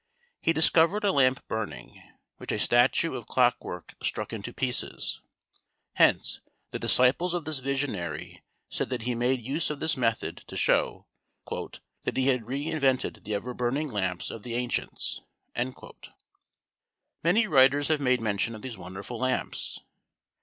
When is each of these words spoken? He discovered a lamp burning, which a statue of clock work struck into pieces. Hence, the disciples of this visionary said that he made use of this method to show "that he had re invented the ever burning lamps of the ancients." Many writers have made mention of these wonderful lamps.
He 0.39 0.51
discovered 0.51 1.03
a 1.03 1.11
lamp 1.11 1.47
burning, 1.47 2.01
which 2.37 2.51
a 2.51 2.57
statue 2.57 3.13
of 3.13 3.27
clock 3.27 3.63
work 3.63 3.93
struck 4.01 4.33
into 4.33 4.51
pieces. 4.51 5.21
Hence, 5.93 6.41
the 6.71 6.79
disciples 6.79 7.35
of 7.35 7.45
this 7.45 7.59
visionary 7.59 8.41
said 8.67 8.89
that 8.89 9.03
he 9.03 9.13
made 9.13 9.43
use 9.43 9.69
of 9.69 9.79
this 9.79 9.95
method 9.95 10.37
to 10.47 10.57
show 10.57 11.05
"that 11.51 12.17
he 12.17 12.29
had 12.29 12.47
re 12.47 12.65
invented 12.65 13.21
the 13.23 13.35
ever 13.35 13.53
burning 13.53 13.89
lamps 13.89 14.31
of 14.31 14.41
the 14.41 14.55
ancients." 14.55 15.21
Many 17.23 17.45
writers 17.45 17.89
have 17.89 18.01
made 18.01 18.21
mention 18.21 18.55
of 18.55 18.63
these 18.63 18.79
wonderful 18.79 19.19
lamps. 19.19 19.81